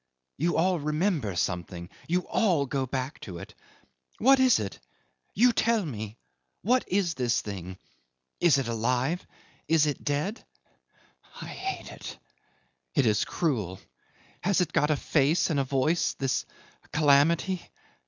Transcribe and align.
You 0.39 0.57
all 0.57 0.79
remember 0.79 1.35
something! 1.35 1.87
You 2.07 2.21
all 2.25 2.65
go 2.65 2.87
back 2.87 3.19
to 3.19 3.37
it. 3.37 3.53
What 4.17 4.39
is 4.39 4.57
it? 4.57 4.79
You 5.35 5.51
tell 5.51 5.85
me! 5.85 6.17
What 6.63 6.83
is 6.87 7.13
this 7.13 7.41
thing? 7.41 7.77
Is 8.39 8.57
it 8.57 8.67
alive? 8.67 9.23
is 9.67 9.85
it 9.85 10.03
dead? 10.03 10.43
I 11.39 11.45
hate 11.45 11.91
it. 11.91 12.17
It 12.95 13.05
is 13.05 13.25
cruel. 13.25 13.79
Has 14.41 14.59
it 14.59 14.73
got 14.73 14.89
a 14.89 14.95
face 14.97 15.51
and 15.51 15.59
a 15.59 15.63
voice 15.63 16.15
this 16.15 16.47
calamity? 16.91 17.69